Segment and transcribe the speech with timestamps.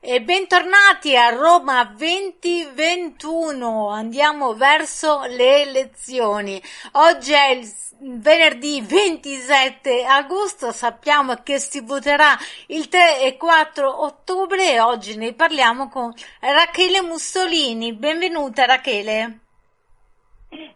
[0.00, 3.88] E bentornati a Roma 2021.
[3.88, 6.62] Andiamo verso le elezioni.
[6.92, 10.70] Oggi è il venerdì 27 agosto.
[10.70, 12.38] Sappiamo che si voterà
[12.68, 17.92] il 3 e 4 ottobre e oggi ne parliamo con Rachele Mussolini.
[17.92, 19.47] Benvenuta Rachele.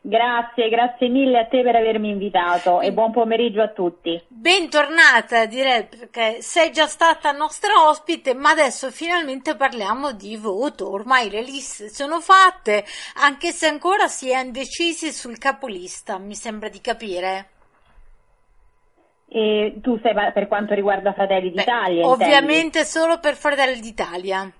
[0.04, 4.20] Grazie, grazie mille a te per avermi invitato e buon pomeriggio a tutti.
[4.28, 10.90] Bentornata direi perché sei già stata nostra ospite, ma adesso finalmente parliamo di voto.
[10.90, 12.84] Ormai le liste sono fatte,
[13.22, 17.46] anche se ancora si è indecisi sul capolista, mi sembra di capire.
[19.28, 22.02] E tu sei per quanto riguarda Fratelli d'Italia?
[22.02, 24.52] Beh, ovviamente solo per Fratelli d'Italia.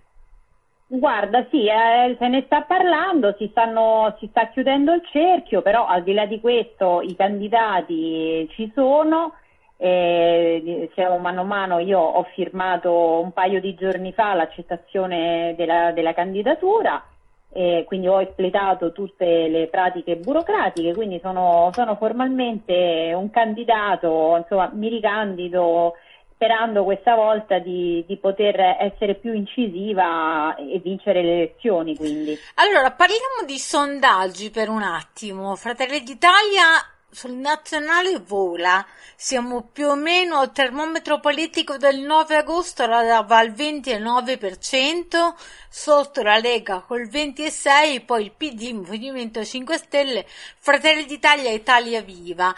[0.94, 5.86] Guarda, sì, eh, se ne sta parlando, si, stanno, si, sta chiudendo il cerchio, però
[5.86, 9.32] al di là di questo i candidati ci sono,
[9.78, 15.92] eh, diciamo, mano a mano io ho firmato un paio di giorni fa l'accettazione della,
[15.92, 17.02] della candidatura,
[17.54, 24.70] eh, quindi ho espletato tutte le pratiche burocratiche, quindi sono, sono formalmente un candidato, insomma
[24.74, 25.94] mi ricandido
[26.42, 31.96] sperando questa volta di, di, poter essere più incisiva e vincere le elezioni.
[31.96, 32.36] Quindi.
[32.56, 35.54] Allora, parliamo di sondaggi per un attimo.
[35.54, 36.64] Fratelli d'Italia
[37.08, 43.36] sul nazionale vola, siamo più o meno al termometro politico del 9 agosto la dava
[43.36, 45.34] al 29%,
[45.68, 50.26] sotto la Lega col 26%, poi il PD, Movimento 5 Stelle,
[50.58, 52.52] Fratelli d'Italia e Italia Viva.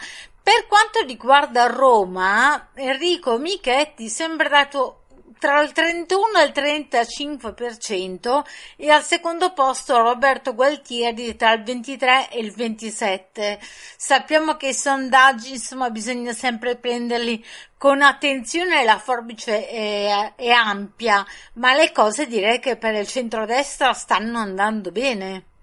[0.45, 5.05] Per quanto riguarda Roma, Enrico Michetti sembra dato
[5.39, 8.43] tra il 31 e il 35%
[8.75, 13.59] e al secondo posto Roberto Gualtieri tra il 23 e il 27.
[13.97, 17.43] Sappiamo che i sondaggi, insomma, bisogna sempre prenderli
[17.75, 23.93] con attenzione, la forbice è, è ampia, ma le cose direi che per il centrodestra
[23.93, 25.54] stanno andando bene.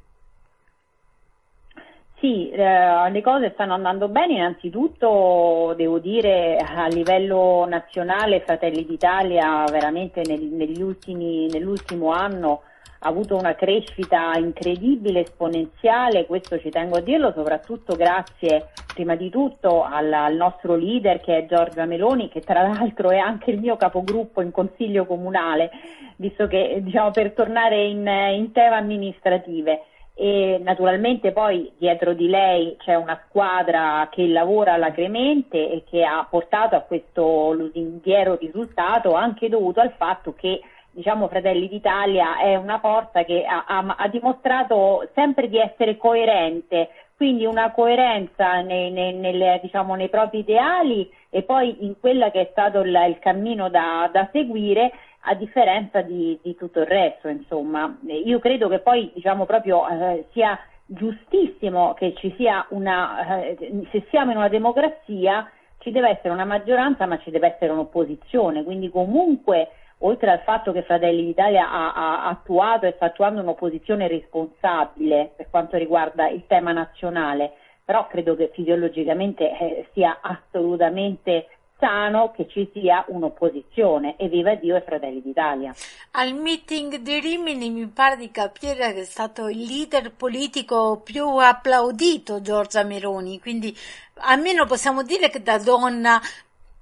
[2.22, 9.65] Sì, eh, le cose stanno andando bene, innanzitutto devo dire a livello nazionale Fratelli d'Italia
[9.69, 12.62] veramente nel, ultimi, nell'ultimo anno
[13.00, 19.28] ha avuto una crescita incredibile, esponenziale, questo ci tengo a dirlo, soprattutto grazie prima di
[19.28, 23.59] tutto al, al nostro leader che è Giorgia Meloni, che tra l'altro è anche il
[23.59, 25.71] mio capogruppo in consiglio comunale,
[26.19, 32.77] visto che diciamo per tornare in, in tema amministrative e naturalmente poi dietro di lei
[32.78, 39.49] c'è una squadra che lavora alacremente e che ha portato a questo lusinghiero risultato anche
[39.49, 40.61] dovuto al fatto che
[40.93, 46.91] diciamo Fratelli d'Italia è una forza che ha, ha, ha dimostrato sempre di essere coerente,
[47.17, 52.41] quindi una coerenza nei, nei, nelle, diciamo, nei propri ideali e poi in quello che
[52.43, 54.93] è stato il, il cammino da, da seguire
[55.25, 57.97] a differenza di, di, tutto il resto, insomma.
[58.06, 64.05] Io credo che poi, diciamo, proprio eh, sia giustissimo che ci sia una, eh, se
[64.11, 68.91] siamo in una democrazia, ci deve essere una maggioranza, ma ci deve essere un'opposizione, quindi
[68.91, 69.69] comunque,
[69.99, 75.49] oltre al fatto che Fratelli d'Italia ha, ha attuato e sta attuando un'opposizione responsabile per
[75.50, 77.53] quanto riguarda il tema nazionale,
[77.84, 81.47] però credo che fisiologicamente eh, sia assolutamente
[81.82, 85.75] sano che ci sia un'opposizione e viva Dio e Fratelli d'Italia.
[86.12, 91.26] Al meeting di Rimini mi pare di capire che è stato il leader politico più
[91.38, 93.76] applaudito Giorgia Meloni, quindi
[94.19, 96.20] almeno possiamo dire che da donna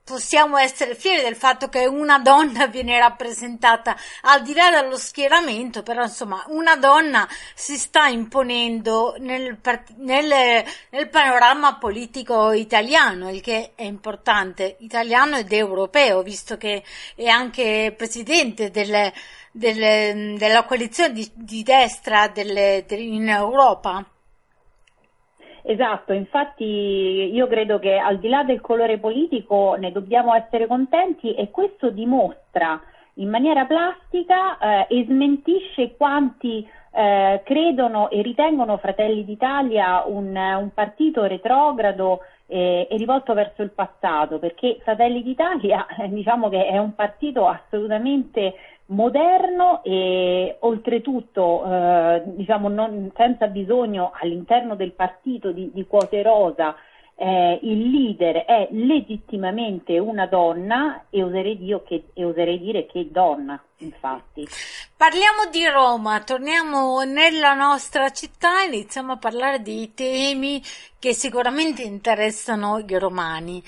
[0.04, 5.82] possiamo essere fieri del fatto che una donna viene rappresentata al di là dello schieramento,
[5.82, 9.58] però insomma una donna si sta imponendo nel,
[9.96, 16.82] nel, nel panorama politico italiano, il che è importante, italiano ed europeo, visto che
[17.14, 19.12] è anche presidente delle,
[19.52, 24.04] delle, della coalizione di, di destra delle, in Europa.
[25.70, 26.64] Esatto, infatti
[27.32, 31.90] io credo che al di là del colore politico ne dobbiamo essere contenti e questo
[31.90, 32.80] dimostra
[33.14, 40.70] in maniera plastica eh, e smentisce quanti eh, credono e ritengono Fratelli d'Italia un, un
[40.74, 46.96] partito retrogrado eh, è rivolto verso il passato, perché Fratelli d'Italia diciamo che è un
[46.96, 48.54] partito assolutamente
[48.90, 56.74] moderno e oltretutto eh, diciamo non, senza bisogno all'interno del partito di, di quote rosa
[57.22, 63.62] eh, il leader è legittimamente una donna e oserei, che, e oserei, dire che donna,
[63.78, 64.48] infatti.
[64.96, 70.62] Parliamo di Roma, torniamo nella nostra città e iniziamo a parlare di temi
[70.98, 73.62] che sicuramente interessano i romani.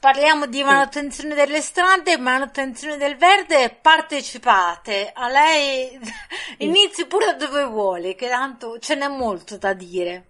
[0.00, 5.10] Parliamo di manutenzione delle strade, manutenzione del verde, partecipate.
[5.12, 5.90] A lei
[6.66, 10.24] inizi pure dove vuole, che tanto ce n'è molto da dire.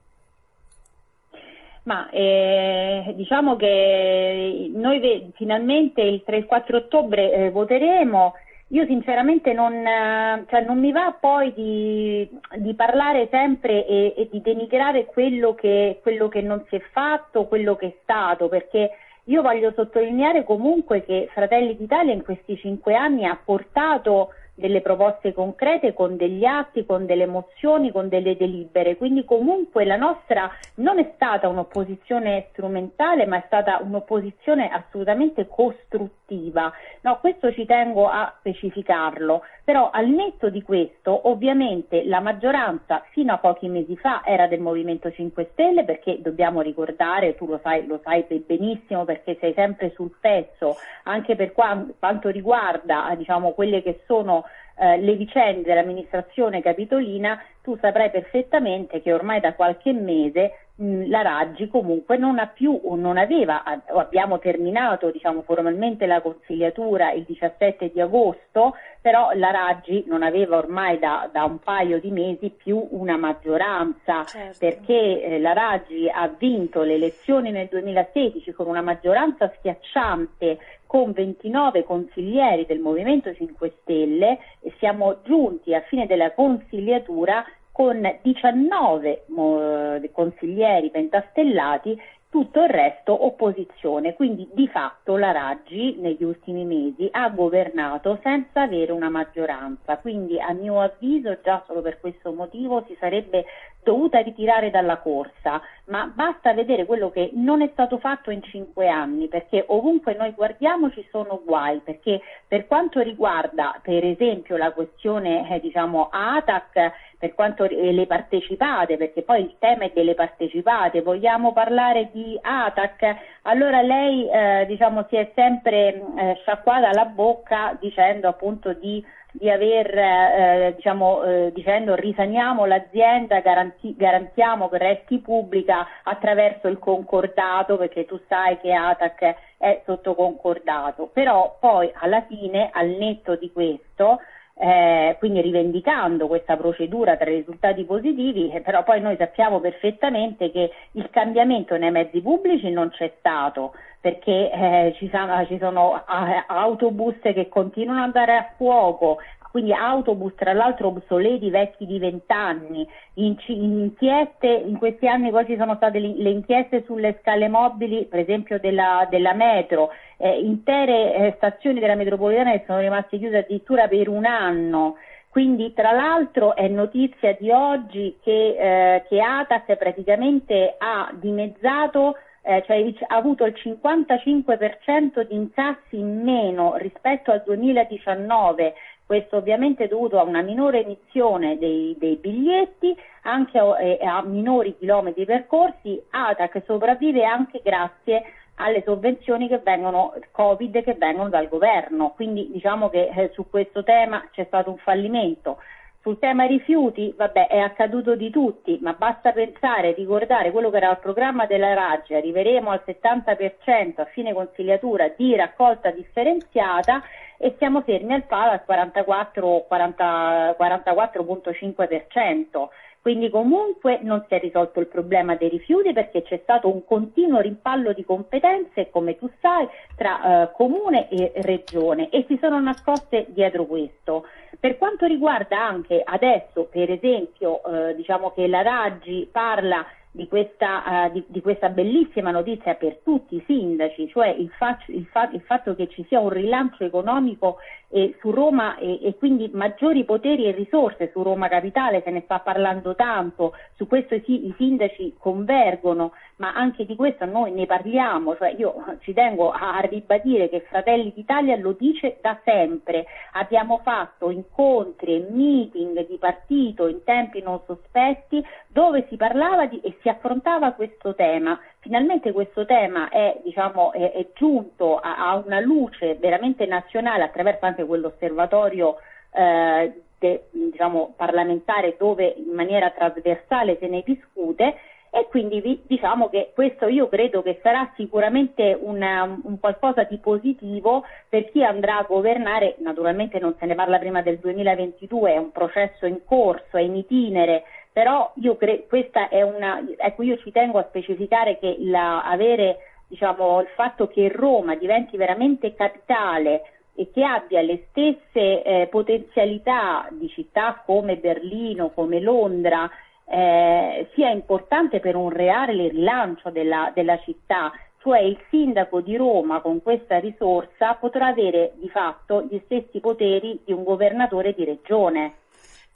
[1.84, 8.34] Ma eh, diciamo che noi ve- finalmente il 3-4 ottobre eh, voteremo.
[8.72, 14.28] Io sinceramente non, eh, cioè non, mi va poi di, di parlare sempre e, e
[14.32, 18.90] di denigrare quello che, quello che non si è fatto, quello che è stato, perché
[19.30, 25.32] io voglio sottolineare comunque che Fratelli d'Italia in questi cinque anni ha portato delle proposte
[25.32, 28.96] concrete con degli atti, con delle mozioni, con delle delibere.
[28.96, 36.72] Quindi comunque la nostra non è stata un'opposizione strumentale, ma è stata un'opposizione assolutamente costruttiva.
[37.00, 39.42] No, questo ci tengo a specificarlo.
[39.64, 44.58] Però al netto di questo, ovviamente la maggioranza fino a pochi mesi fa era del
[44.58, 49.92] Movimento 5 Stelle perché dobbiamo ricordare, tu lo sai, lo sai benissimo perché sei sempre
[49.94, 54.44] sul pezzo, anche per quanto riguarda diciamo, quelle che sono
[54.78, 61.22] eh, le vicende dell'amministrazione capitolina, tu saprai perfettamente che ormai da qualche mese mh, la
[61.22, 67.12] Raggi comunque non ha più o non aveva, o abbiamo terminato diciamo, formalmente la consigliatura
[67.12, 72.10] il 17 di agosto, però la Raggi non aveva ormai da, da un paio di
[72.10, 74.56] mesi più una maggioranza, certo.
[74.58, 80.58] perché eh, la Raggi ha vinto le elezioni nel 2016 con una maggioranza schiacciante
[80.90, 88.00] con 29 consiglieri del Movimento 5 Stelle e siamo giunti a fine della consigliatura con
[88.22, 91.96] 19 eh, consiglieri pentastellati
[92.28, 98.62] tutto il resto opposizione, quindi di fatto la Raggi negli ultimi mesi ha governato senza
[98.62, 103.44] avere una maggioranza, quindi a mio avviso già solo per questo motivo si sarebbe
[103.82, 108.88] dovuta ritirare dalla corsa, ma basta vedere quello che non è stato fatto in cinque
[108.88, 114.72] anni, perché ovunque noi guardiamo ci sono guai, perché per quanto riguarda per esempio la
[114.72, 120.14] questione eh, diciamo ATAC, per quanto eh, le partecipate, perché poi il tema è delle
[120.14, 127.06] partecipate, vogliamo parlare di ATAC, allora lei eh, diciamo si è sempre eh, sciacquata la
[127.06, 134.78] bocca dicendo appunto di di aver, eh, diciamo, eh, dicendo risaniamo l'azienda, garanti- garantiamo che
[134.78, 141.90] resti pubblica attraverso il concordato, perché tu sai che ATAC è sotto concordato, però poi
[141.94, 144.20] alla fine, al netto di questo,
[144.62, 150.70] eh, quindi rivendicando questa procedura tra risultati positivi, eh, però poi noi sappiamo perfettamente che
[150.92, 156.44] il cambiamento nei mezzi pubblici non c'è stato perché eh, ci sono, ci sono eh,
[156.46, 159.18] autobus che continuano ad andare a fuoco,
[159.50, 165.56] quindi autobus tra l'altro obsoleti, vecchi di vent'anni, in, inchieste, in questi anni poi ci
[165.56, 171.32] sono state le, inchieste sulle scale mobili, per esempio della, della metro, eh, intere eh,
[171.36, 174.96] stazioni della metropolitana che sono rimaste chiuse addirittura per un anno.
[175.28, 182.62] Quindi tra l'altro è notizia di oggi che, eh, che ATAC praticamente ha dimezzato eh,
[182.66, 188.74] cioè ha avuto il 55% di incassi in meno rispetto al 2019
[189.10, 194.76] questo ovviamente dovuto a una minore emissione dei, dei biglietti, anche a, eh, a, minori
[194.78, 196.00] chilometri percorsi.
[196.10, 198.22] ATAC sopravvive anche grazie
[198.54, 202.10] alle sovvenzioni che vengono, Covid che vengono dal governo.
[202.10, 205.58] Quindi diciamo che eh, su questo tema c'è stato un fallimento.
[206.02, 210.90] Sul tema rifiuti, vabbè, è accaduto di tutti, ma basta pensare, ricordare quello che era
[210.92, 217.02] il programma della Raggi, arriveremo al 70% a fine consigliatura di raccolta differenziata
[217.42, 222.68] e siamo fermi al palo al 44, 40, 44.5%.
[223.00, 227.40] Quindi comunque non si è risolto il problema dei rifiuti perché c'è stato un continuo
[227.40, 229.66] rimpallo di competenze, come tu sai,
[229.96, 234.26] tra eh, comune e regione e si sono nascoste dietro questo.
[234.58, 241.06] Per quanto riguarda anche adesso, per esempio, eh, diciamo che la Raggi parla di questa,
[241.06, 245.30] uh, di, di questa, bellissima notizia per tutti i sindaci, cioè il, fac- il, fa-
[245.32, 247.58] il fatto che ci sia un rilancio economico
[247.90, 252.22] eh, su Roma e, e, quindi maggiori poteri e risorse su Roma Capitale, se ne
[252.22, 257.66] sta parlando tanto, su questo i, i sindaci convergono, ma anche di questo noi ne
[257.66, 263.06] parliamo, cioè io ci tengo a, a ribadire che Fratelli d'Italia lo dice da sempre,
[263.32, 269.80] abbiamo fatto incontri e meeting di partito in tempi non sospetti dove si parlava di,
[269.80, 271.58] e si affrontava questo tema.
[271.80, 277.66] Finalmente questo tema è, diciamo, è, è giunto a, a, una luce veramente nazionale attraverso
[277.66, 278.96] anche quell'osservatorio
[279.32, 284.76] eh, de, diciamo, parlamentare dove in maniera trasversale se ne discute
[285.12, 291.04] e quindi diciamo che questo io credo che sarà sicuramente una, un qualcosa di positivo
[291.28, 295.50] per chi andrà a governare, naturalmente non se ne parla prima del 2022, è un
[295.50, 300.52] processo in corso, è in itinere, però io credo questa è una, ecco io ci
[300.52, 302.78] tengo a specificare che la, avere
[303.08, 306.62] diciamo, il fatto che Roma diventi veramente capitale
[306.94, 312.88] e che abbia le stesse eh, potenzialità di città come Berlino, come Londra,
[313.24, 319.60] eh, sia importante per un reale rilancio della, della città, cioè il sindaco di Roma
[319.60, 325.34] con questa risorsa potrà avere di fatto gli stessi poteri di un governatore di regione.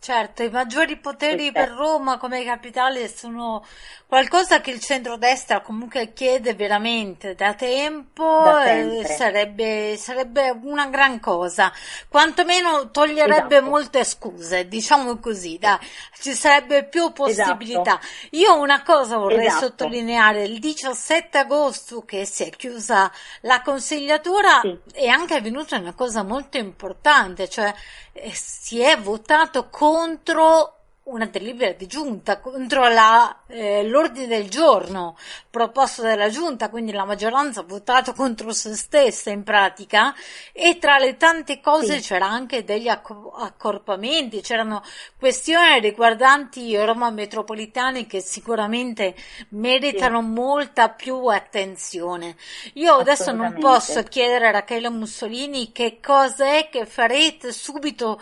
[0.00, 3.64] Certo, i maggiori poteri per Roma come capitale sono
[4.06, 11.18] qualcosa che il centrodestra comunque chiede veramente da tempo da e sarebbe, sarebbe, una gran
[11.20, 11.72] cosa,
[12.08, 13.70] quantomeno toglierebbe esatto.
[13.70, 15.78] molte scuse, diciamo così, dai.
[16.20, 17.98] ci sarebbe più possibilità.
[17.98, 18.36] Esatto.
[18.36, 19.64] Io una cosa vorrei esatto.
[19.64, 23.10] sottolineare, il 17 agosto che si è chiusa
[23.40, 24.78] la consigliatura sì.
[24.92, 27.74] è anche avvenuta una cosa molto importante, cioè eh,
[28.32, 35.16] si è votato con contro una delibera di giunta contro la, eh, l'ordine del giorno
[35.54, 40.12] proposto dalla giunta, quindi la maggioranza ha votato contro se stessa in pratica
[40.50, 42.08] e tra le tante cose sì.
[42.08, 44.82] c'era anche degli accorpamenti, c'erano
[45.16, 49.14] questioni riguardanti Roma metropolitane che sicuramente
[49.50, 50.26] meritano sì.
[50.26, 52.34] molta più attenzione.
[52.72, 58.20] Io adesso non posso chiedere a Rachele Mussolini che cosa è che farete subito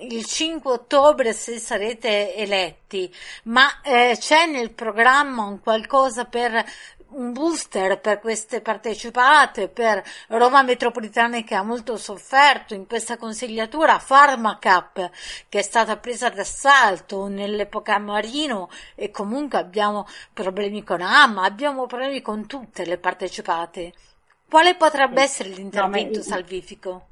[0.00, 3.10] il 5 ottobre se sarete eletti,
[3.44, 6.62] ma eh, c'è nel programma un qualcosa per
[7.14, 14.00] un booster per queste partecipate, per Roma Metropolitana che ha molto sofferto in questa consigliatura,
[14.04, 15.10] Pharmacap
[15.48, 22.20] che è stata presa d'assalto nell'epoca Marino e comunque abbiamo problemi con AMA, abbiamo problemi
[22.20, 23.92] con tutte le partecipate.
[24.48, 27.06] Quale potrebbe essere l'intervento no, salvifico?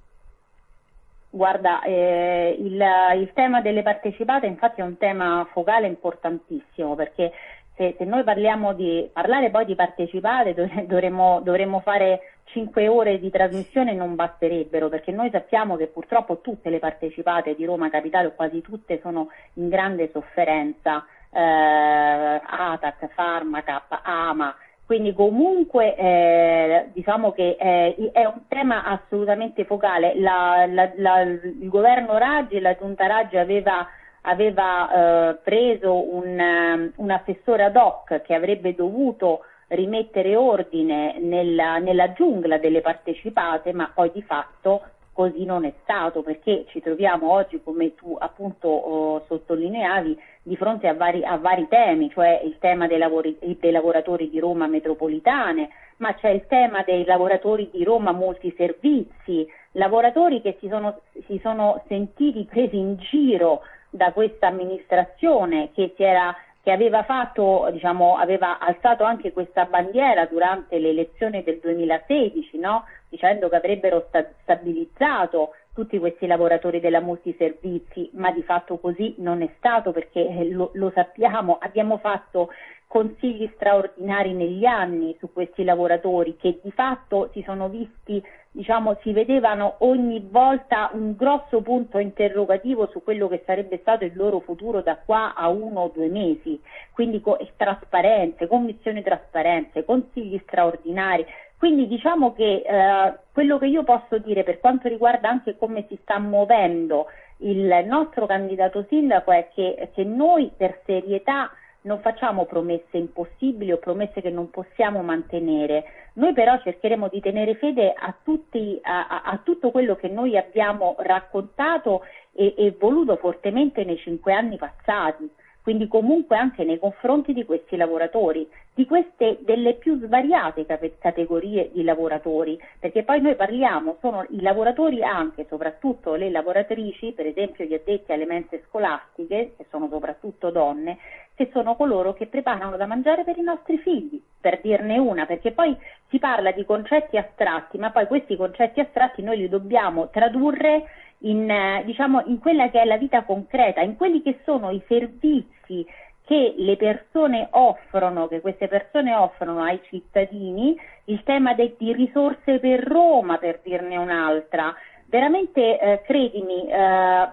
[1.35, 2.85] Guarda, eh, il,
[3.17, 7.33] il, tema delle partecipate infatti è un tema focale importantissimo perché
[7.75, 10.55] se, se noi parliamo di parlare poi di partecipate
[10.87, 16.71] dovremmo, dovremmo fare 5 ore di trasmissione non basterebbero perché noi sappiamo che purtroppo tutte
[16.71, 24.01] le partecipate di Roma Capitale o quasi tutte sono in grande sofferenza, eh, ATAC, Pharmacap,
[24.03, 30.13] AMA, quindi comunque eh, diciamo che eh, è un tema assolutamente focale.
[30.21, 33.89] La, la, la, il governo Raggi, la giunta Raggi aveva,
[34.23, 42.13] aveva eh, preso un, un, assessore ad hoc che avrebbe dovuto rimettere ordine nella, nella
[42.13, 47.61] giungla delle partecipate, ma poi di fatto così non è stato perché ci troviamo oggi,
[47.63, 52.87] come tu appunto oh, sottolineavi, di fronte a vari, a vari, temi, cioè il tema
[52.87, 58.13] dei, lavori, dei lavoratori di Roma metropolitane, ma c'è il tema dei lavoratori di Roma
[58.13, 63.61] multiservizi, lavoratori che si sono, si sono sentiti presi in giro
[63.93, 70.27] da questa amministrazione che si era che aveva fatto, diciamo, aveva alzato anche questa bandiera
[70.27, 72.85] durante le elezioni del 2016, no?
[73.09, 79.43] dicendo che avrebbero sta- stabilizzato tutti questi lavoratori della multiservizi, ma di fatto così non
[79.43, 82.51] è stato perché eh, lo, lo sappiamo, abbiamo fatto
[82.93, 89.15] consigli straordinari negli anni su questi lavoratori che di fatto si sono visti, diciamo, si
[89.15, 94.83] vedevano ogni volta un grosso punto interrogativo su quello che sarebbe stato il loro futuro
[94.83, 96.61] da qua a uno o due mesi.
[96.93, 101.25] Quindi co- trasparenze, commissioni trasparenze, consigli straordinari.
[101.63, 105.97] Quindi diciamo che eh, quello che io posso dire per quanto riguarda anche come si
[106.03, 111.53] sta muovendo il nostro candidato sindaco è che, che noi per serietà
[111.83, 115.85] non facciamo promesse impossibili o promesse che non possiamo mantenere.
[116.15, 120.97] Noi però cercheremo di tenere fede a, tutti, a, a tutto quello che noi abbiamo
[120.99, 122.03] raccontato
[122.33, 125.31] e, e, voluto fortemente nei cinque anni passati.
[125.63, 130.67] Quindi comunque anche nei confronti di questi lavoratori, di queste delle più svariate
[130.99, 137.27] categorie di lavoratori, perché poi noi parliamo, sono i lavoratori anche, soprattutto le lavoratrici, per
[137.27, 140.99] esempio gli addetti alle mense scolastiche, che sono soprattutto donne,
[141.35, 145.53] che sono coloro che preparano da mangiare per i nostri figli, per dirne una, perché
[145.53, 145.77] poi
[146.09, 150.85] si parla di concetti astratti, ma poi questi concetti astratti noi li dobbiamo tradurre
[151.23, 154.83] in, eh, diciamo, in quella che è la vita concreta, in quelli che sono i
[154.87, 155.87] servizi
[156.25, 162.81] che le persone offrono, che queste persone offrono ai cittadini, il tema di risorse per
[162.85, 164.75] Roma, per dirne un'altra.
[165.07, 167.29] Veramente, eh, credimi, eh,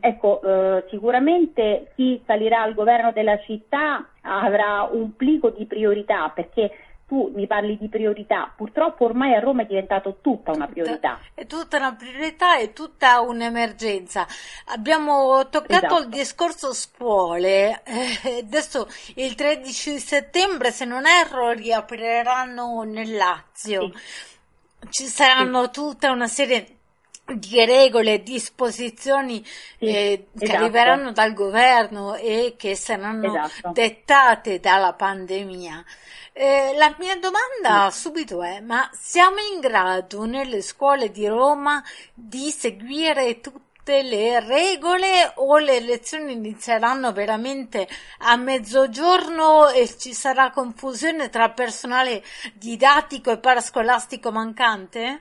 [0.00, 6.70] ecco, eh, sicuramente chi salirà al governo della città avrà un plico di priorità perché
[7.14, 11.20] tu mi parli di priorità, purtroppo ormai a Roma è diventato tutta una priorità.
[11.32, 14.26] È tutta una priorità, è tutta un'emergenza.
[14.66, 15.98] Abbiamo toccato esatto.
[16.00, 23.92] il discorso scuole, eh, adesso il 13 settembre, se non erro, riapriranno nel Lazio.
[23.94, 24.88] Sì.
[24.90, 25.70] Ci saranno sì.
[25.70, 26.78] tutta una serie
[27.26, 30.44] di regole e disposizioni sì, eh, esatto.
[30.44, 33.72] che arriveranno dal governo e che saranno esatto.
[33.72, 35.84] dettate dalla pandemia.
[36.32, 38.00] Eh, la mia domanda sì.
[38.00, 45.32] subito è, ma siamo in grado nelle scuole di Roma di seguire tutte le regole
[45.36, 47.86] o le lezioni inizieranno veramente
[48.18, 52.22] a mezzogiorno e ci sarà confusione tra personale
[52.54, 55.20] didattico e parascolastico mancante?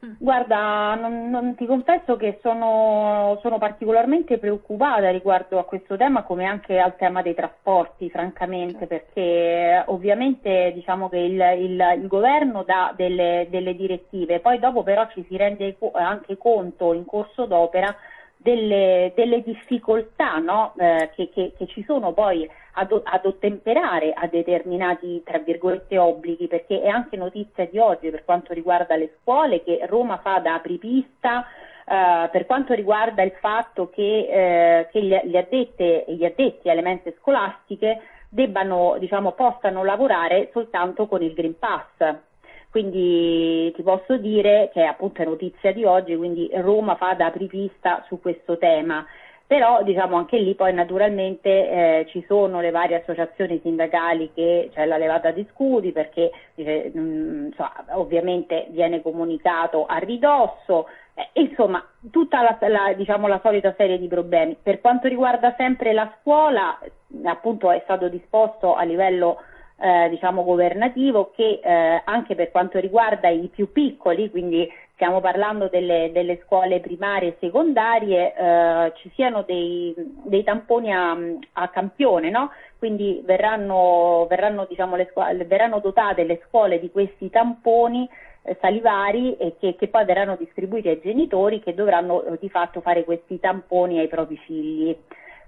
[0.00, 6.44] Guarda, non, non ti confesso che sono, sono, particolarmente preoccupata riguardo a questo tema come
[6.44, 12.92] anche al tema dei trasporti, francamente, perché ovviamente diciamo che il, il, il governo dà
[12.94, 17.92] delle, delle, direttive, poi dopo però ci si rende anche conto in corso d'opera
[18.40, 20.72] delle, delle difficoltà no?
[20.78, 26.46] eh, che, che, che, ci sono poi ad, ad, ottemperare a determinati tra virgolette obblighi
[26.46, 30.54] perché è anche notizia di oggi per quanto riguarda le scuole che Roma fa da
[30.54, 31.44] apripista
[31.84, 36.82] eh, per quanto riguarda il fatto che, eh, che gli, gli, addette, gli addetti alle
[36.82, 42.26] mense scolastiche debbano, diciamo, possano lavorare soltanto con il Green Pass
[42.70, 48.04] quindi ti posso dire che appunto è notizia di oggi, quindi Roma fa da apripista
[48.06, 49.06] su questo tema.
[49.48, 54.80] Però diciamo anche lì poi naturalmente eh, ci sono le varie associazioni sindacali che c'è
[54.80, 61.30] cioè, la levata di scudi perché eh, mh, so, ovviamente viene comunicato a ridosso, eh,
[61.40, 64.54] insomma tutta la, la, diciamo, la solita serie di problemi.
[64.62, 66.78] Per quanto riguarda sempre la scuola,
[67.24, 69.38] appunto è stato disposto a livello
[69.80, 75.68] eh, diciamo governativo che eh, anche per quanto riguarda i più piccoli, quindi stiamo parlando
[75.68, 81.16] delle, delle scuole primarie e secondarie, eh, ci siano dei, dei tamponi a,
[81.52, 82.50] a, campione, no?
[82.78, 88.08] quindi verranno, verranno, diciamo, scuole, verranno, dotate le scuole di questi tamponi
[88.42, 92.80] eh, salivari e che, che, poi verranno distribuiti ai genitori che dovranno eh, di fatto
[92.80, 94.96] fare questi tamponi ai propri figli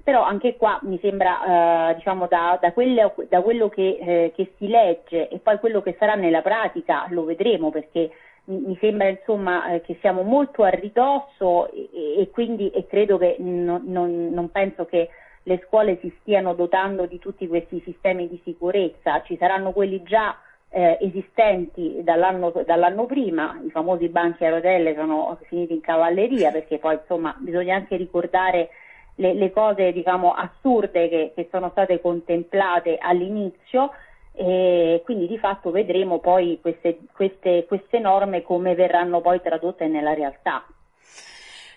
[0.03, 4.53] però anche qua mi sembra, eh, diciamo, da, da, quelle, da quello che, eh, che,
[4.57, 8.11] si legge e poi quello che sarà nella pratica lo vedremo perché
[8.45, 13.19] mi, mi sembra insomma eh, che siamo molto a ridosso e, e quindi e credo
[13.19, 15.09] che non, non, non penso che
[15.45, 20.37] le scuole si stiano dotando di tutti questi sistemi di sicurezza, ci saranno quelli già
[20.69, 26.79] eh, esistenti dall'anno, dall'anno, prima, i famosi banchi a rotelle sono finiti in cavalleria perché
[26.79, 28.71] poi insomma bisogna anche ricordare
[29.21, 33.93] le, le cose diciamo, assurde che, che sono state contemplate all'inizio
[34.33, 40.15] e quindi di fatto vedremo poi queste, queste, queste norme come verranno poi tradotte nella
[40.15, 40.65] realtà.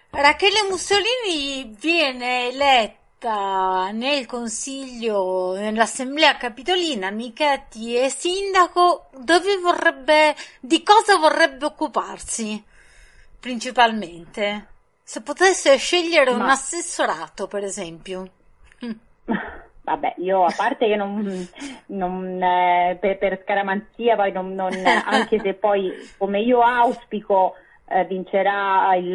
[0.09, 11.17] Rachele Mussolini viene eletta nel consiglio, nell'assemblea capitolina, Michetti è sindaco, dove vorrebbe, di cosa
[11.17, 12.63] vorrebbe occuparsi
[13.39, 14.72] principalmente?
[15.03, 16.43] Se potesse scegliere Ma...
[16.43, 18.27] un assessorato, per esempio.
[19.83, 21.45] Vabbè, io a parte che non,
[21.87, 24.71] non eh, per, per, scaramanzia, poi non, non,
[25.05, 27.55] anche se poi come io auspico
[27.89, 29.07] eh, vincerà il,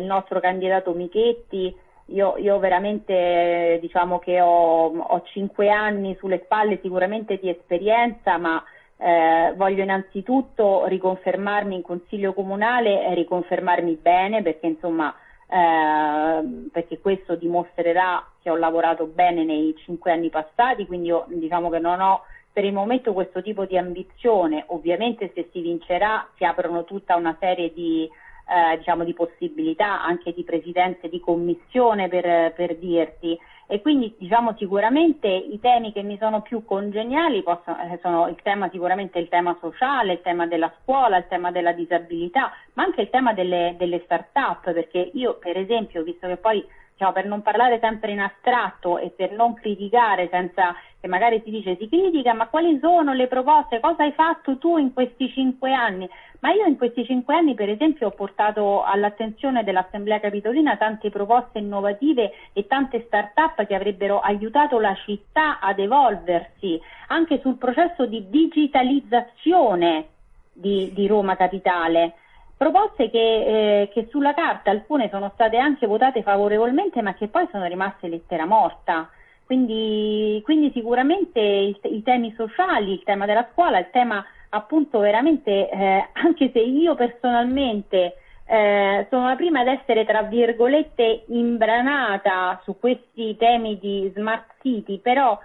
[0.00, 1.74] il, nostro candidato Michetti,
[2.06, 8.62] io, io veramente diciamo che ho, ho, cinque anni sulle spalle sicuramente di esperienza, ma
[9.02, 15.12] eh, voglio innanzitutto riconfermarmi in consiglio comunale e riconfermarmi bene perché insomma
[15.48, 21.68] eh, perché questo dimostrerà che ho lavorato bene nei cinque anni passati, quindi io diciamo
[21.68, 26.44] che non ho per il momento questo tipo di ambizione, ovviamente se si vincerà si
[26.44, 28.08] aprono tutta una serie di,
[28.48, 33.38] eh, diciamo di possibilità anche di presidenza di commissione per, per dirti.
[33.66, 38.36] E quindi diciamo sicuramente i temi che mi sono più congeniali possono, eh, sono il
[38.42, 43.00] tema sicuramente il tema sociale, il tema della scuola, il tema della disabilità, ma anche
[43.00, 46.62] il tema delle, delle start-up, perché io per esempio, visto che poi
[47.02, 51.50] diciamo, per non parlare sempre in astratto e per non criticare senza che magari si
[51.50, 55.72] dice si critica, ma quali sono le proposte, cosa hai fatto tu in questi cinque
[55.72, 56.08] anni?
[56.38, 61.58] Ma io in questi cinque anni, per esempio, ho portato all'attenzione dell'Assemblea Capitolina tante proposte
[61.58, 68.28] innovative e tante start-up che avrebbero aiutato la città ad evolversi, anche sul processo di
[68.28, 70.06] digitalizzazione
[70.52, 72.14] di, di Roma Capitale.
[72.62, 77.48] Proposte che, eh, che, sulla carta alcune sono state anche votate favorevolmente, ma che poi
[77.50, 79.10] sono rimaste lettera morta.
[79.44, 85.68] Quindi, quindi sicuramente i, i temi sociali, il tema della scuola, il tema appunto veramente,
[85.68, 92.78] eh, anche se io personalmente eh, sono la prima ad essere tra virgolette imbranata su
[92.78, 95.36] questi temi di smart city, però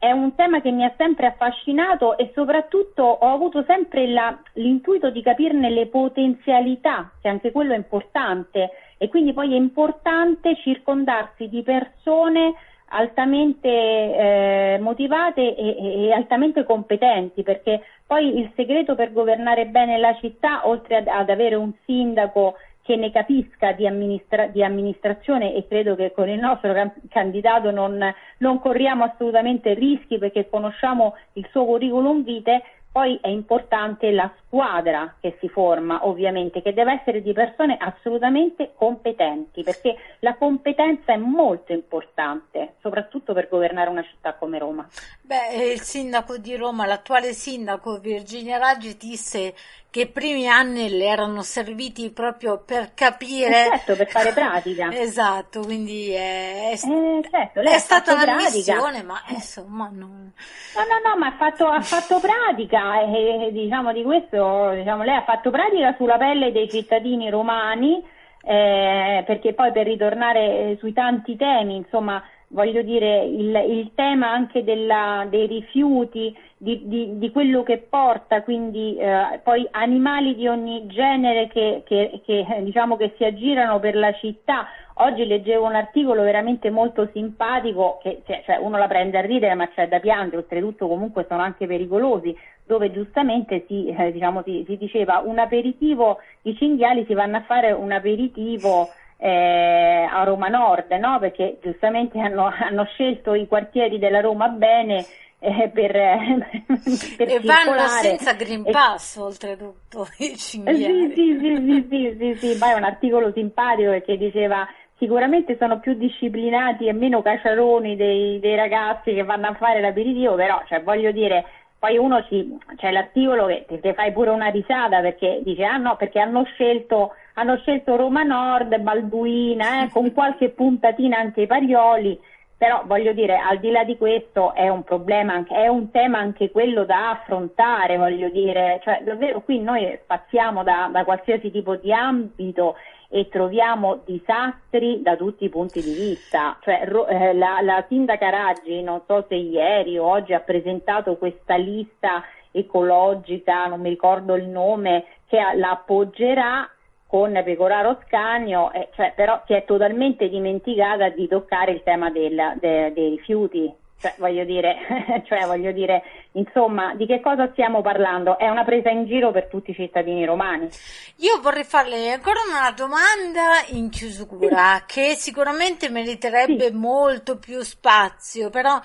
[0.00, 5.10] è un tema che mi ha sempre affascinato e soprattutto ho avuto sempre la, l'intuito
[5.10, 8.70] di capirne le potenzialità, che anche quello è importante.
[8.96, 12.54] E quindi poi è importante circondarsi di persone
[12.92, 20.16] altamente eh, motivate e, e, altamente competenti, perché poi il segreto per governare bene la
[20.18, 22.54] città, oltre ad, ad avere un sindaco
[22.90, 27.70] che ne capisca di, amministra- di, amministrazione e credo che con il nostro can- candidato
[27.70, 34.28] non, non corriamo assolutamente rischi perché conosciamo il suo curriculum vitae, poi è importante la
[34.44, 41.12] squadra che si forma, ovviamente, che deve essere di persone assolutamente competenti, perché la competenza
[41.12, 44.88] è molto importante, soprattutto per governare una città come Roma.
[45.22, 49.54] Beh, il sindaco di Roma, l'attuale sindaco Virginia Raggi disse
[49.90, 53.68] che i primi anni le erano serviti proprio per capire.
[53.70, 54.88] Certo, per fare pratica.
[54.94, 58.74] esatto, quindi è, eh, certo, è stata una pratica.
[58.74, 60.32] missione, ma insomma non...
[60.76, 65.16] No, no, no, ma ha fatto, ha fatto pratica e diciamo di questo, diciamo, lei
[65.16, 68.00] ha fatto pratica sulla pelle dei cittadini romani,
[68.42, 72.22] eh, perché poi per ritornare sui tanti temi, insomma,
[72.52, 78.42] voglio dire, il, il tema anche della, dei rifiuti, di, di, di, quello che porta,
[78.42, 83.96] quindi eh, poi animali di ogni genere che, che, che, diciamo che si aggirano per
[83.96, 84.66] la città.
[84.94, 89.68] Oggi leggevo un articolo veramente molto simpatico, che cioè uno la prende a ridere ma
[89.68, 92.36] c'è da piangere, oltretutto comunque sono anche pericolosi,
[92.66, 97.42] dove giustamente si, eh, diciamo, si, si diceva un aperitivo, i cinghiali si vanno a
[97.42, 98.88] fare un aperitivo
[99.20, 101.18] eh, a Roma Nord, no?
[101.18, 105.04] perché giustamente hanno, hanno, scelto i quartieri della Roma bene
[105.38, 105.92] eh, per,
[107.16, 109.20] per e vanno senza Green Pass e...
[109.20, 111.12] oltretutto i cinghiali.
[111.14, 114.66] Sì, sì, sì, sì, sì, sì, ma è un articolo simpatico che diceva
[114.98, 120.34] sicuramente sono più disciplinati e meno caciaroni dei, dei ragazzi che vanno a fare l'aperitivo,
[120.34, 121.44] però cioè, voglio dire
[121.80, 125.96] poi uno ci, c'è l'articolo che ti fai pure una risata perché dice ah no
[125.96, 132.18] perché hanno scelto, hanno scelto Roma Nord, Balduina, eh, con qualche puntatina anche i Parioli,
[132.60, 136.50] però voglio dire al di là di questo è un problema, è un tema anche
[136.50, 141.90] quello da affrontare, voglio dire, cioè davvero qui noi spaziamo da, da qualsiasi tipo di
[141.90, 142.76] ambito
[143.08, 146.58] e troviamo disastri da tutti i punti di vista.
[146.60, 151.56] Cioè, eh, la, la sindaca Raggi, non so se ieri o oggi ha presentato questa
[151.56, 156.68] lista ecologica, non mi ricordo il nome, che la appoggerà
[157.10, 162.56] con Pecoraro Scanio, eh, cioè, però si è totalmente dimenticata di toccare il tema del,
[162.60, 163.74] de, dei rifiuti.
[163.98, 164.76] Cioè, voglio dire,
[165.26, 168.38] cioè, voglio dire, insomma, di che cosa stiamo parlando?
[168.38, 170.68] È una presa in giro per tutti i cittadini romani.
[171.16, 174.84] Io vorrei farle ancora una domanda in chiusura, sì.
[174.86, 176.74] che sicuramente meriterebbe sì.
[176.74, 178.80] molto più spazio, però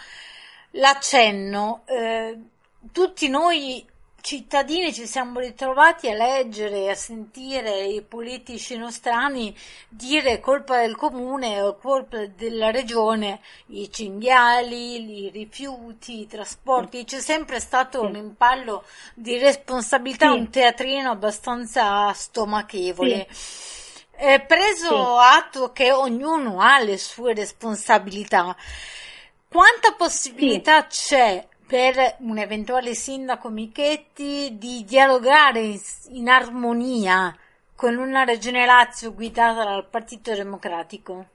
[0.71, 1.83] l'accenno.
[1.85, 2.39] Eh,
[2.91, 3.85] tutti noi
[4.25, 9.55] cittadini ci siamo ritrovati a leggere e a sentire i politici nostrani
[9.87, 17.19] dire colpa del comune o colpa della regione i cinghiali, i rifiuti, i trasporti, c'è
[17.19, 18.05] sempre stato sì.
[18.07, 18.83] un impallo
[19.13, 20.37] di responsabilità, sì.
[20.39, 23.27] un teatrino abbastanza stomachevole.
[23.29, 23.93] Sì.
[24.17, 28.55] Eh, preso atto che ognuno ha le sue responsabilità,
[29.47, 35.73] quanta possibilità c'è per un eventuale sindaco Michetti di dialogare
[36.11, 37.35] in, armonia
[37.75, 41.25] con una regione Lazio guidata dal Partito Democratico?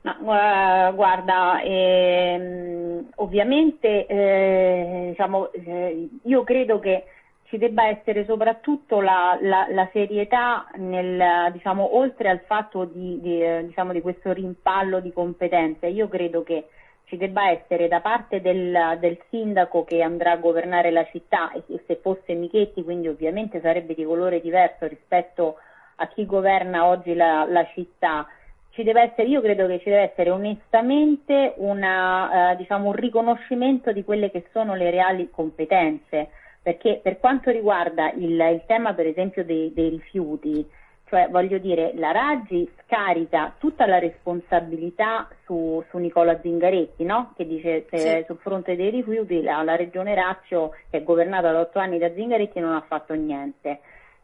[0.00, 7.04] Ma, guarda, ehm, ovviamente eh, diciamo, eh, io credo che
[7.48, 13.66] ci debba essere soprattutto la, la, la serietà nel, diciamo, oltre al fatto di, di,
[13.66, 15.88] diciamo, di, questo rimpallo di competenze.
[15.88, 16.64] Io credo che
[17.08, 21.62] ci debba essere da parte del, del sindaco che andrà a governare la città e,
[21.86, 25.56] se fosse Michetti quindi ovviamente sarebbe di colore diverso rispetto
[25.96, 28.26] a chi governa oggi la, la città.
[28.70, 34.30] Essere, io credo che ci deve essere onestamente una, eh, diciamo, un riconoscimento di quelle
[34.30, 36.28] che sono le reali competenze
[36.62, 40.64] perché per quanto riguarda il, il tema per esempio dei, dei, rifiuti,
[41.08, 47.32] cioè voglio dire la Raggi scarica tutta la responsabilità su, su Nicola Zingaretti, no?
[47.36, 48.24] che dice che sì.
[48.26, 52.12] sul fronte dei rifiuti la, la regione Lazio che è governata da otto anni da
[52.12, 53.80] Zingaretti non ha fatto niente.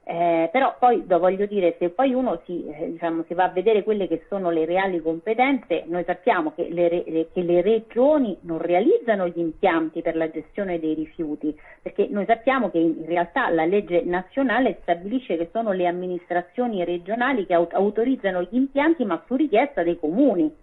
[0.06, 3.82] Eh, però poi voglio dire, se poi uno si, eh, diciamo, si, va a vedere
[3.82, 9.26] quelle che sono le reali competenze, noi sappiamo che le, che le, regioni non realizzano
[9.28, 14.02] gli impianti per la gestione dei rifiuti, perché noi sappiamo che in realtà la legge
[14.04, 19.98] nazionale stabilisce che sono le amministrazioni regionali che autorizzano gli impianti ma su richiesta dei
[19.98, 20.54] comuni.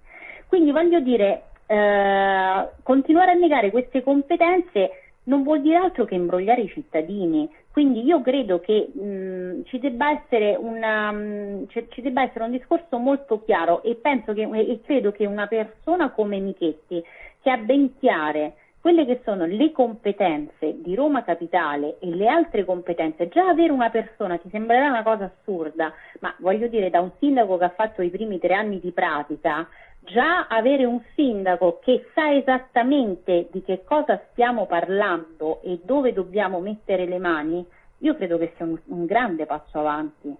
[0.45, 4.91] Quindi voglio dire, eh, continuare a negare queste competenze
[5.23, 7.49] non vuol dire altro che imbrogliare i cittadini.
[7.71, 10.21] Quindi io credo che mh, ci, debba
[10.60, 15.25] una, mh, c- ci, debba essere un discorso molto chiaro e, che, e credo che
[15.25, 17.03] una persona come Michetti,
[17.41, 22.65] che ha ben chiare quelle che sono le competenze di Roma Capitale e le altre
[22.65, 27.12] competenze, già avere una persona ti sembrerà una cosa assurda, ma voglio dire da un
[27.19, 29.67] sindaco che ha fatto i primi tre anni di pratica,
[30.02, 36.60] già avere un sindaco che sa esattamente di che cosa stiamo parlando e dove dobbiamo
[36.60, 37.66] mettere le mani,
[38.00, 40.36] io credo che sia un, un grande passo avanti.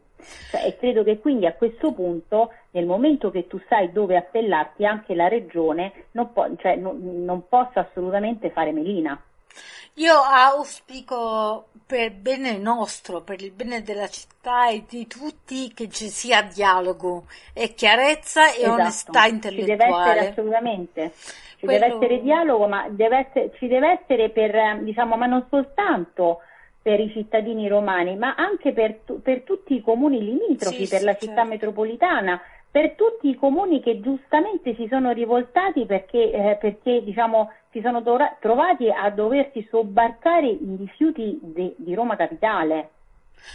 [0.52, 4.86] Cioè, e credo che quindi a questo punto, nel momento che tu sai dove appellarti,
[4.86, 9.20] anche la regione non, po- cioè, non, non possa assolutamente fare melina.
[9.96, 16.08] Io auspico per bene nostro, per il bene della città e di tutti che ci
[16.08, 18.72] sia dialogo e chiarezza e esatto.
[18.72, 19.76] onestà intellettuale.
[19.76, 21.12] Ci deve essere assolutamente.
[21.58, 21.80] Ci Quello...
[21.80, 26.40] deve essere dialogo, ma deve essere, ci deve essere per, diciamo, ma non soltanto
[26.82, 31.16] per i cittadini romani, ma anche per, per tutti i comuni limitrofi, sì, per la
[31.16, 31.50] città certo.
[31.50, 37.82] metropolitana, per tutti i comuni che giustamente si sono rivoltati perché, eh, perché diciamo, si
[37.82, 38.04] sono
[38.40, 42.90] trovati a doversi sobbarcare i rifiuti de- di Roma Capitale.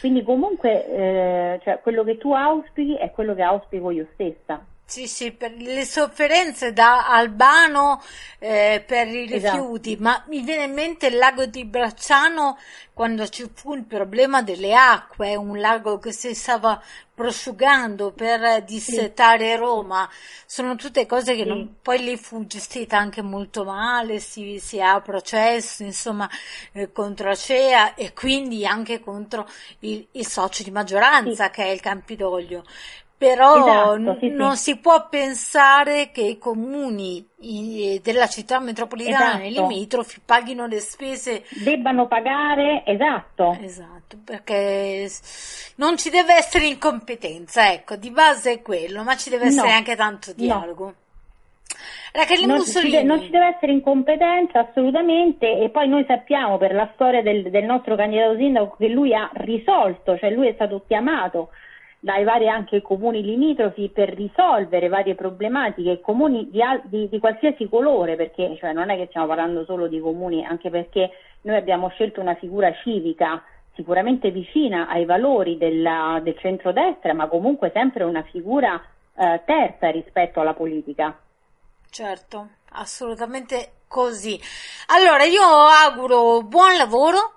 [0.00, 4.64] Quindi comunque eh, cioè, quello che tu auspichi è quello che auspico io stessa.
[4.88, 8.00] Sì, sì, per le sofferenze da Albano
[8.38, 9.56] eh, per i esatto.
[9.56, 10.02] rifiuti, esatto.
[10.04, 12.56] ma mi viene in mente il lago di Bracciano
[12.92, 16.80] quando ci fu il problema delle acque, un lago che si stava
[17.12, 19.56] prosciugando per dissetare sì.
[19.56, 20.08] Roma,
[20.46, 21.48] sono tutte cose che sì.
[21.48, 26.30] non, poi lì fu gestita anche molto male, si, si ha processo insomma
[26.72, 29.48] eh, contro Acea e quindi anche contro
[29.80, 31.50] il, il socio di maggioranza sì.
[31.50, 32.62] che è il Campidoglio.
[33.18, 34.62] Però esatto, sì, non sì.
[34.62, 37.26] si può pensare che i comuni
[38.02, 39.68] della città metropolitana e esatto.
[39.68, 41.44] limitrofi paghino le spese.
[41.48, 43.56] Debbano pagare, esatto.
[43.62, 45.08] Esatto, perché
[45.76, 49.74] non ci deve essere incompetenza, ecco, di base è quello, ma ci deve essere no,
[49.74, 50.84] anche tanto dialogo.
[50.84, 50.94] No.
[52.12, 52.98] Rachele non Mussolini.
[52.98, 57.50] Ci, non ci deve essere incompetenza assolutamente e poi noi sappiamo per la storia del,
[57.50, 61.48] del nostro candidato sindaco che lui ha risolto, cioè lui è stato chiamato
[62.06, 68.14] dai vari anche comuni limitrofi per risolvere varie problematiche, comuni di, di, di qualsiasi colore,
[68.14, 72.20] perché cioè, non è che stiamo parlando solo di comuni, anche perché noi abbiamo scelto
[72.20, 73.42] una figura civica
[73.74, 78.80] sicuramente vicina ai valori della, del centrodestra, ma comunque sempre una figura
[79.16, 81.18] eh, terza rispetto alla politica.
[81.90, 84.40] Certo, assolutamente così.
[84.94, 87.35] Allora io auguro buon lavoro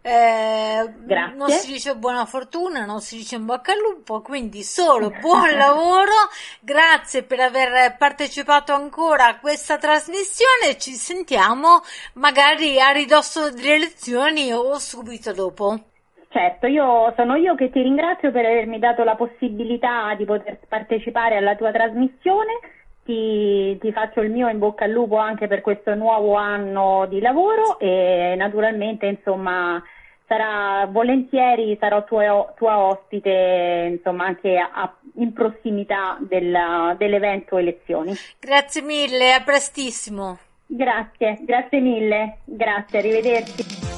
[0.00, 0.90] eh,
[1.34, 5.50] non si dice buona fortuna, non si dice in bocca al lupo, quindi solo buon
[5.56, 6.12] lavoro,
[6.60, 11.80] grazie per aver partecipato ancora a questa trasmissione, ci sentiamo
[12.14, 15.78] magari a ridosso delle elezioni o subito dopo.
[16.30, 21.36] Certo, io sono io che ti ringrazio per avermi dato la possibilità di poter partecipare
[21.36, 22.52] alla tua trasmissione.
[23.08, 27.20] Ti, ti, faccio il mio in bocca al lupo anche per questo nuovo anno di
[27.20, 29.82] lavoro e naturalmente insomma
[30.26, 36.54] sarà volentieri sarò tua, tua ospite insomma anche a, in prossimità del,
[36.98, 38.12] dell'evento elezioni.
[38.38, 40.36] Grazie mille, a prestissimo.
[40.66, 43.97] Grazie, grazie mille, grazie, arrivederci.